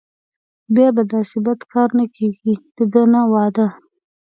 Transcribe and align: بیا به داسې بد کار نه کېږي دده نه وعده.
بیا 0.73 0.87
به 0.95 1.03
داسې 1.13 1.37
بد 1.45 1.59
کار 1.73 1.89
نه 1.99 2.05
کېږي 2.15 2.53
دده 2.77 3.03
نه 3.13 3.21
وعده. 3.31 3.67